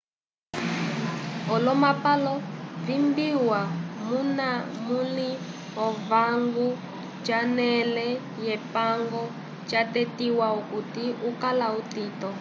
olomapalo 1.55 2.33
vibiwa 2.85 3.59
muna 4.07 4.49
munli 4.85 5.29
owango 5.85 6.67
conele 7.25 8.07
yepango 8.45 9.23
cwatetiwa 9.67 10.45
okuti 10.59 11.05
ukala 11.29 11.67
utito 11.79 12.29